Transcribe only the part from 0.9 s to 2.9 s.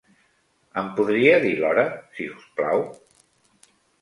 podria dir l'hora, si us plau?